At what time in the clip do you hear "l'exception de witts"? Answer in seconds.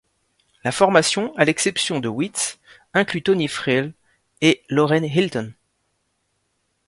1.45-2.57